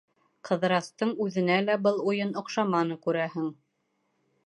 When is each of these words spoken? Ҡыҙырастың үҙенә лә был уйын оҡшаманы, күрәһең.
Ҡыҙырастың 0.47 1.11
үҙенә 1.27 1.59
лә 1.67 1.77
был 1.89 2.03
уйын 2.13 2.35
оҡшаманы, 2.43 3.01
күрәһең. 3.07 3.57